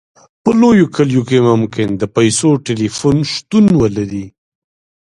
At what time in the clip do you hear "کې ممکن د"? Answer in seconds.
1.29-2.03